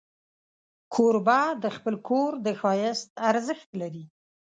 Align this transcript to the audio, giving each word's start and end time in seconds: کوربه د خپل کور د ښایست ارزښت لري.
کوربه 0.93 1.41
د 1.63 1.65
خپل 1.75 1.95
کور 2.07 2.31
د 2.45 2.47
ښایست 2.59 3.07
ارزښت 3.29 3.69
لري. 3.81 4.05